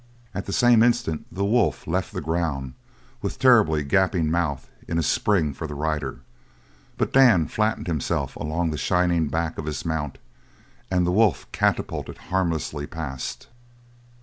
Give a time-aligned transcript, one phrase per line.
[0.33, 2.73] At the same instant the wolf left the ground
[3.21, 6.21] with terribly gaping mouth in a spring for the rider;
[6.97, 10.17] but Dan flattened himself along the shining back of his mount
[10.89, 13.45] and the wolf catapulted harmlessly past.